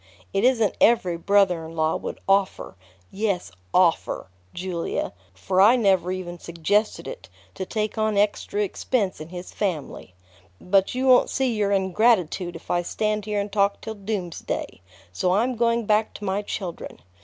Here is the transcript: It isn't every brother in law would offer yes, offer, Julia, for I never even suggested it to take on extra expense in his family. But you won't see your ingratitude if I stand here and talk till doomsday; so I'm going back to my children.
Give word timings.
It 0.33 0.43
isn't 0.43 0.73
every 0.81 1.15
brother 1.15 1.63
in 1.63 1.75
law 1.75 1.95
would 1.95 2.19
offer 2.27 2.75
yes, 3.11 3.51
offer, 3.71 4.31
Julia, 4.51 5.13
for 5.31 5.61
I 5.61 5.75
never 5.75 6.11
even 6.11 6.39
suggested 6.39 7.07
it 7.07 7.29
to 7.53 7.67
take 7.67 7.99
on 7.99 8.17
extra 8.17 8.63
expense 8.63 9.21
in 9.21 9.29
his 9.29 9.53
family. 9.53 10.15
But 10.59 10.95
you 10.95 11.05
won't 11.05 11.29
see 11.29 11.53
your 11.53 11.71
ingratitude 11.71 12.55
if 12.55 12.71
I 12.71 12.81
stand 12.81 13.25
here 13.25 13.39
and 13.39 13.51
talk 13.51 13.79
till 13.79 13.93
doomsday; 13.93 14.81
so 15.13 15.33
I'm 15.35 15.55
going 15.55 15.85
back 15.85 16.15
to 16.15 16.25
my 16.25 16.41
children. 16.41 17.01